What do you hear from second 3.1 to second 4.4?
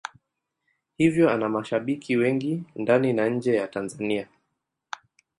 na nje ya Tanzania.